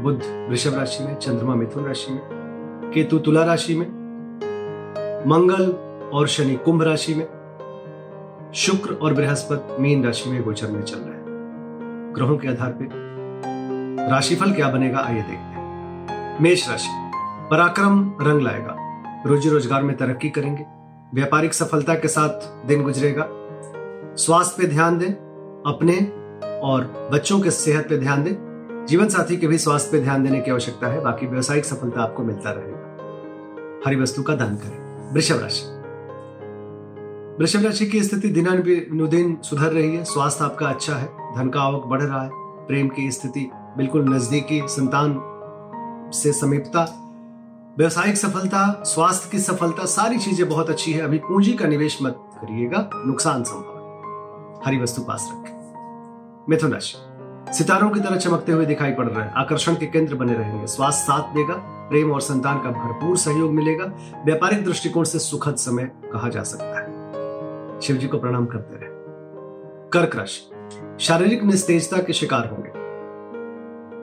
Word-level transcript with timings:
बुध, 0.00 0.22
वृषभ 0.50 0.74
राशि 0.74 1.04
में, 1.04 1.14
चंद्रमा 1.14 1.54
मिथुन 1.54 1.84
राशि 1.84 2.12
में, 2.12 2.20
केतु 2.94 3.18
तुला 3.18 3.44
राशि 3.44 3.74
में, 3.74 3.86
मंगल 5.26 5.70
और 6.12 6.28
शनि 6.28 6.54
कुंभ 6.54 6.82
राशि 6.82 7.14
में, 7.14 7.26
शुक्र 8.54 8.94
और 8.94 9.14
बृहस्पति 9.14 9.82
मीन 9.82 10.04
राशि 10.04 10.30
में 10.30 10.42
गोचर 10.42 10.70
में 10.70 10.82
चल 10.82 10.98
रहे 10.98 11.14
हैं। 11.14 12.12
ग्रहों 12.16 12.36
के 12.36 12.48
आधार 12.48 12.70
पर 12.70 14.08
राशिफल 14.10 14.52
क्या 14.52 14.68
बनेगा, 14.68 14.98
आइए 14.98 15.22
देखते 15.22 15.34
हैं। 15.34 16.40
मेष 16.40 16.68
राशि, 16.68 16.88
पराक्रम 17.50 18.14
रंग 18.20 18.40
लाएगा। 18.40 18.76
रोजी 19.26 19.48
रोज़गार 19.48 19.82
में 19.82 19.96
तरक्की 19.96 20.30
करेंगे। 20.30 20.64
व्यापारिक 21.14 21.54
सफलता 21.54 21.94
के 21.94 22.08
साथ 22.08 22.66
दिन 22.66 22.82
गुजरेगा। 22.82 23.28
स्वास्थ्य 24.16 24.62
पे 24.62 24.68
ध्यान 24.68 24.98
दें, 24.98 25.10
अपने 25.72 25.96
और 26.60 27.10
बच्चों 27.12 27.40
के 27.40 27.50
सेहत 27.50 27.88
पे 27.88 27.98
ध्यान 27.98 28.24
दें। 28.24 28.47
जीवन 28.88 29.08
साथी 29.08 29.36
के 29.36 29.46
भी 29.46 29.58
स्वास्थ्य 29.58 29.92
पे 29.92 30.00
ध्यान 30.00 30.22
देने 30.22 30.40
की 30.40 30.50
आवश्यकता 30.50 30.86
है। 30.86 31.00
बाकी 31.00 31.26
व्यवसायिक 31.26 31.64
सफलता 31.64 32.02
आपको 32.02 32.22
मिलता 32.22 32.50
रहेगा। 32.50 33.82
हरी 33.86 33.96
वस्तु 33.96 34.22
का 34.22 34.34
दान 34.34 34.56
करें। 34.56 35.12
वृषभ 35.14 35.40
राशि। 35.40 35.64
वृषभ 37.40 37.64
राशि 37.64 37.86
की 37.86 38.02
स्थिति 38.02 38.28
दिनानुदिन 38.28 39.38
सुधर 39.42 39.72
रही 39.72 39.96
है। 39.96 40.04
स्वास्थ्य 40.04 40.44
आपका 40.44 40.66
अच्छा 40.66 40.94
है। 40.94 41.06
धन 41.36 41.48
का 41.48 41.60
आवक 41.60 41.84
बढ़ 41.84 42.02
रहा 42.02 42.22
है। 42.22 42.30
प्रेम 42.34 42.88
की 42.88 43.10
स्थिति 43.10 43.50
बिल्कुल 43.54 44.14
नजदीकी, 44.14 44.62
संतान 44.64 45.20
से 46.14 46.32
समीपता। 46.32 46.84
व्यवसायिक 47.78 48.16
सफलता, 48.16 48.82
स्वास्थ्य 48.86 49.28
की 49.32 49.38
सफलता, 49.38 49.84
सारी 49.86 50.18
चीज़ें 50.18 50.48
बहुत 50.48 50.70
अच्छी 50.70 50.92
है। 50.92 51.00
अभी 51.00 51.18
पूंजी 51.18 51.52
का 51.52 51.68
निवेश 51.68 51.98
मत 52.02 52.16
करिएगा। 52.34 52.90
नुकसान 52.94 53.42
संभव 53.42 54.62
हरी 54.66 54.78
वस्तु 54.78 55.02
पास 55.02 55.28
रखें। 55.32 55.54
मिथुन 56.50 56.72
राशि। 56.72 57.07
सितारों 57.52 57.90
की 57.90 58.00
तरह 58.00 58.16
चमकते 58.16 58.52
हुए 58.52 58.66
दिखाई 58.66 58.92
पड़ 58.92 59.06
रहे 59.06 59.24
हैं। 59.24 59.32
आकर्षण 59.32 59.74
के 59.74 59.86
केंद्र 59.86 60.14
बने 60.14 60.34
रहेंगे। 60.34 60.66
स्वास्थ्य 60.66 61.02
साथ 61.02 61.34
देगा, 61.34 61.54
प्रेम 61.90 62.12
और 62.12 62.20
संतान 62.20 62.62
का 62.62 62.70
भरपूर 62.70 63.16
सहयोग 63.16 63.52
मिलेगा। 63.52 63.84
व्यापारिक 64.24 64.64
दृष्टिकोण 64.64 65.04
से 65.04 65.18
सुखद 65.18 65.56
समय 65.56 65.84
कहा 66.12 66.28
जा 66.28 66.42
सकता 66.42 66.80
है। 66.80 66.98
शिव 67.80 67.96
जी 67.96 68.08
को 68.08 68.18
प्रणाम 68.18 68.46
करते 68.46 68.76
रहे। 68.76 68.88
कर्क 69.92 70.16
राशि। 70.16 70.50
शारीरिक 71.00 71.44
निस्तेजता 71.44 71.96
के 71.96 72.12
शिकार 72.12 72.48
होंगे। 72.48 72.70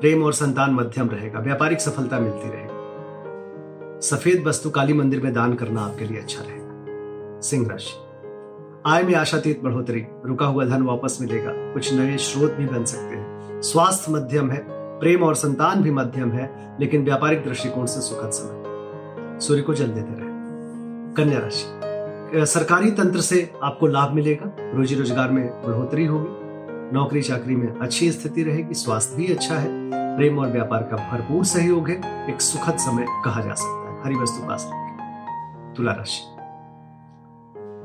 प्रेम 0.00 0.24
और 0.24 0.32
संतान 0.32 0.70
मध्यम 0.70 1.08
रहेगा। 1.08 1.38
व्यापारिक 1.38 1.80
सफलता 1.80 2.18
मिलती 2.18 2.48
रहेगी। 2.48 2.72
सफ़ेद 4.06 4.44
वस्तु 4.46 4.70
काली 4.70 4.92
मंदिर 4.92 5.20
में 5.22 5.34
दान 5.34 5.54
करना 5.54 5.80
आपके 5.80 6.04
लिए 6.04 6.20
अच्छा 6.20 6.42
रहेगा। 6.42 7.40
सिंह 7.40 7.68
राशि। 7.68 7.94
आय 8.86 9.02
में 9.02 9.14
आशातीत 9.14 9.62
बढ़ोतरी। 9.62 10.06
रुका 10.26 10.46
हुआ 10.46 10.64
धन 10.64 10.82
वापस 10.82 11.18
मिलेगा। 11.20 11.52
कुछ 11.54 11.94
नए 11.94 12.16
स्रोत 12.16 12.52
भी 12.52 12.66
बन 12.66 12.84
सकते 12.84 13.16
हैं। 13.16 13.31
स्वास्थ्य 13.62 14.12
मध्यम 14.12 14.50
है, 14.50 14.64
प्रेम 15.00 15.22
और 15.22 15.34
संतान 15.34 15.82
भी 15.82 15.90
मध्यम 15.90 16.32
है, 16.32 16.76
लेकिन 16.80 17.04
व्यापारिक 17.04 17.44
दृष्टिकोण 17.44 17.86
से 17.86 18.00
सुखद 18.00 18.30
समय। 18.30 19.40
सूर्य 19.40 19.62
को 19.62 19.74
जल 19.74 19.86
देते 19.86 20.14
रहे। 20.14 20.30
कन्या 21.14 21.38
राशि। 21.38 22.46
सरकारी 22.46 22.90
तंत्र 22.90 23.20
से 23.20 23.52
आपको 23.62 23.86
लाभ 23.86 24.12
मिलेगा, 24.12 24.50
रोजी 24.74 24.94
रोज़गार 24.94 25.30
में 25.30 25.62
बढ़ोतरी 25.66 26.06
होगी। 26.06 26.94
नौकरी 26.94 27.22
चाकरी 27.22 27.56
में 27.56 27.78
अच्छी 27.78 28.12
स्थिति 28.12 28.42
रहेगी, 28.42 28.74
स्वास्थ्य 28.74 29.16
भी 29.16 29.26
अच्छा 29.26 29.54
है। 29.54 29.68
प्रेम 30.16 30.38
और 30.38 30.48
व्यापार 30.48 30.82
का 30.82 30.96
भरपूर 31.12 31.44
सहयोग 31.44 31.88
है, 31.88 32.28
एक 32.34 32.40
सुखद 32.40 32.78
समय 32.78 33.06
कहा 33.24 33.40
जा 33.40 33.54
सकता 33.54 33.90
है। 33.90 34.04
हरी 34.04 34.16
वस्तु 34.16 34.46
पास 34.48 34.70
तुला 35.76 35.92
राशि। 35.92 36.22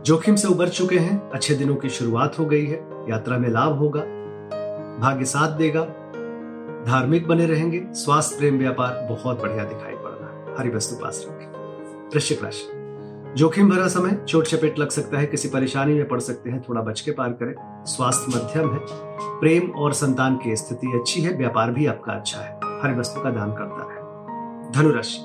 जोखिम 0.05 0.35
से 0.35 0.47
उबर 0.47 0.69
चुके 0.69 0.99
हैं, 0.99 1.29
अच्छे 1.29 1.55
दिनों 1.55 1.75
की 1.75 1.89
शुरुआत 1.89 2.39
हो 2.39 2.45
गई 2.45 2.66
है, 2.66 2.85
यात्रा 3.09 3.37
में 3.37 3.49
लाभ 3.49 3.77
होगा। 3.77 4.16
भाग्य 5.00 5.25
साथ 5.25 5.58
देगा। 5.58 5.81
धार्मिक 6.91 7.28
बने 7.28 7.46
रहेंगे। 7.46 7.85
स्वास्थ्य, 7.91 8.38
प्रेम, 8.38 8.58
व्यापार 8.58 9.08
बहुत 9.09 9.41
बढ़िया 9.41 9.63
दिखाई 9.63 9.94
पड़ 9.94 10.12
रहा 10.12 10.30
है। 10.30 10.58
हरी 10.58 10.69
वस्तु 10.69 10.96
पास 10.96 11.25
रखें। 11.30 11.47
वृश्चिक 12.13 12.44
राशि। 12.44 12.72
जोखिम 13.38 13.69
भरा 13.69 13.88
समय, 13.88 14.25
चोट 14.28 14.46
चपेट 14.46 14.80
लग 14.80 14.90
सकता 14.90 15.18
है, 15.18 15.25
किसी 15.25 15.50
परेशानी 15.50 15.94
में 15.94 16.08
पड़ 16.08 16.19
सकते 16.19 16.50
हैं, 16.50 16.62
थोड़ा 16.69 16.81
बच 16.81 17.02
के 17.02 17.12
पार 17.12 17.30
करें। 17.30 17.85
स्वास्थ्य 17.85 18.38
मध्यम 18.38 18.74
है। 18.74 18.80
प्रेम 19.40 19.69
और 19.69 19.94
संतान 19.94 20.35
की 20.35 20.56
स्थिति 20.56 20.88
अच्छी 20.88 21.22
है, 21.22 21.38
व्यापार 21.38 21.72
भी 21.72 21.85
आपका 21.85 22.14
अच्छा 22.14 22.40
है। 22.40 22.59
हर 22.81 23.00
वस्तु 23.00 23.22
का 23.22 23.29
दान 23.29 23.52
करता 23.52 23.94
है। 23.94 23.97
धनुराशि 24.72 25.19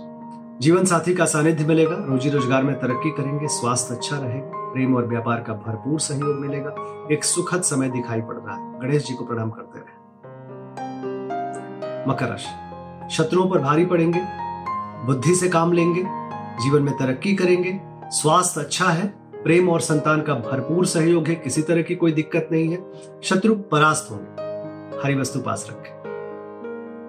जीवन 0.60 0.84
साथी 0.84 1.14
का 1.14 1.24
सानिध्य 1.24 1.64
मिलेगा। 1.64 1.96
रोजी 2.08 2.30
रोज़गार 2.30 2.62
में 2.62 2.80
तरक्की 2.80 3.10
करेंगे, 3.10 3.48
स्वास्थ्य 3.48 3.94
अच्छा 3.94 4.18
रहेगा। 4.18 4.61
प्रेम 4.72 4.96
और 4.96 5.06
व्यापार 5.06 5.40
का 5.40 5.52
भरपूर 5.52 6.00
सहयोग 6.00 6.40
मिलेगा। 6.40 6.74
एक 7.12 7.24
सुखद 7.24 7.62
समय 7.62 7.88
दिखाई 7.88 8.20
पड़ 8.20 8.36
रहा 8.36 8.56
है। 8.56 8.80
गणेश 8.80 9.06
जी 9.06 9.14
को 9.14 9.24
प्रणाम 9.24 9.50
करते 9.50 9.78
रहे। 9.78 10.02
मकर 12.08 12.28
राशि। 12.28 13.14
शत्रुओं 13.14 13.50
पर 13.50 13.58
भारी 13.58 13.86
पड़ेंगे। 13.86 14.20
बुद्धि 15.06 15.34
से 15.34 15.48
काम 15.48 15.72
लेंगे। 15.72 16.02
जीवन 16.62 16.82
में 16.82 16.94
तरक्की 16.94 17.34
करेंगे। 17.34 17.80
स्वास्थ्य 18.04 18.60
अच्छा 18.60 18.84
है। 18.84 19.06
प्रेम 19.34 19.68
और 19.68 19.80
संतान 19.80 20.22
का 20.22 20.34
भरपूर 20.34 20.86
सहयोग 20.86 21.26
है। 21.26 21.34
किसी 21.34 21.62
तरह 21.62 21.82
की 21.82 21.94
कोई 21.94 22.12
दिक्कत 22.12 22.48
नहीं 22.52 22.68
है। 22.68 22.92
शत्रु 23.22 23.54
परास्त 23.54 24.10
होंगे। 24.10 24.42
हरी 25.04 25.14
वस्तु 25.14 25.40
पास 25.40 25.68
रखें। 25.70 26.02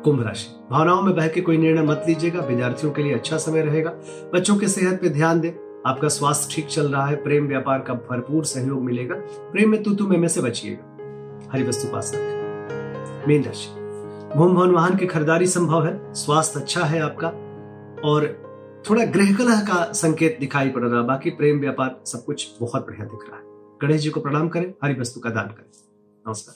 कुंभ 0.04 0.26
राशि। 0.28 0.68
भावनाओं 0.72 1.02
में 1.02 1.16
बह 1.16 1.28
के 1.28 1.42
कोई 1.42 1.58
निर्णय 1.58 1.82
मत 1.82 2.06
लीजिएगा। 2.08 2.40
विद्यार्थियों 2.40 2.94
के 2.94 3.04
लिए 3.04 3.14
अच्छा 3.14 3.38
समय 3.38 3.62
रहेगा। 3.62 3.92
बच्चों 4.34 4.58
के 4.58 4.68
सेहत 4.68 5.02
पे 5.02 5.10
ध्यान 5.10 5.40
दें। 5.40 5.63
आपका 5.86 6.08
स्वास्थ्य 6.08 6.56
ठीक 6.56 6.68
चल 6.68 6.92
रहा 6.92 7.06
है, 7.06 7.16
प्रेम 7.16 7.48
व्यापार 7.48 7.80
का 7.80 7.94
भरपूर 7.94 8.46
सहयोग 8.46 8.84
मिलेगा। 8.84 9.16
प्रेम 9.52 9.70
में 9.70 9.84
तू 9.84 9.94
तू 9.94 10.08
में 10.08 10.28
से 10.28 10.42
बचिएगा। 10.42 11.50
हरी 11.54 11.64
वस्तु 11.64 11.92
पास 11.94 12.12
रखें। 12.16 13.28
मीन 13.28 13.44
राशि। 13.44 13.70
भूम 14.36 14.56
भवन 14.56 14.72
वाहन 14.72 14.98
की 14.98 15.06
खरीदारी 15.06 15.48
संभव 15.48 15.86
है, 15.86 16.14
स्वास्थ्य 16.14 16.60
अच्छा 16.60 16.84
है 16.84 17.02
आपका, 17.02 17.28
और 18.10 18.44
थोड़ा 18.90 19.06
गृह 19.06 19.36
कलह 19.36 19.60
का 19.62 19.92
संकेत 19.92 20.38
दिखाई 20.40 20.70
पड़ 20.70 20.84
रहा 20.84 21.02
बाकी 21.02 21.30
प्रेम 21.30 21.60
व्यापार 21.60 22.02
सब 22.06 22.26
कुछ 22.26 22.50
बहुत 22.62 22.88
बढ़िया 22.88 23.06
दिख 23.06 23.30
रहा 23.30 23.38
है। 23.38 23.44
गणेश 23.82 24.02
जी 24.02 24.10
को 24.10 24.20
प्रणाम 24.20 24.50
करें 24.50 24.74
हरी 24.84 25.02
वस्तु 25.02 25.20
का 25.20 25.30
दान 25.30 25.48
करें। 25.48 25.72
नमस्कार। 26.28 26.56